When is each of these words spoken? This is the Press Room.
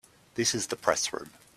This 0.33 0.55
is 0.55 0.65
the 0.65 0.75
Press 0.75 1.13
Room. 1.13 1.29